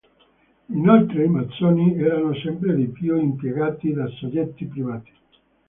[0.73, 5.11] Inoltre, i massoni erano sempre di più impiegati da soggetti privati.